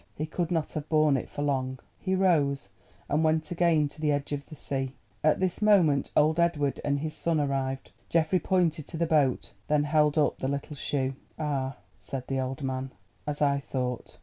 He 0.15 0.25
could 0.25 0.49
not 0.49 0.71
have 0.73 0.89
borne 0.89 1.15
it 1.15 1.29
for 1.29 1.43
long. 1.43 1.77
He 1.99 2.15
rose 2.15 2.69
and 3.07 3.23
went 3.23 3.51
again 3.51 3.87
to 3.89 4.01
the 4.01 4.11
edge 4.11 4.31
of 4.31 4.47
the 4.47 4.55
sea. 4.55 4.95
At 5.23 5.39
this 5.39 5.61
moment 5.61 6.09
old 6.15 6.39
Edward 6.39 6.81
and 6.83 7.01
his 7.01 7.13
son 7.13 7.39
arrived. 7.39 7.91
Geoffrey 8.09 8.39
pointed 8.39 8.87
to 8.87 8.97
the 8.97 9.05
boat, 9.05 9.53
then 9.67 9.83
held 9.83 10.17
up 10.17 10.39
the 10.39 10.47
little 10.47 10.75
shoe. 10.75 11.13
"Ah," 11.37 11.75
said 11.99 12.25
the 12.25 12.39
old 12.39 12.63
man, 12.63 12.89
"as 13.27 13.43
I 13.43 13.59
thought. 13.59 14.17